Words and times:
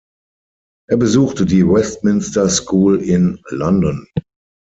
Er 0.89 0.97
besuchte 0.97 1.45
die 1.45 1.61
Westminster 1.67 2.49
School 2.49 3.01
in 3.03 3.39
London. 3.49 4.07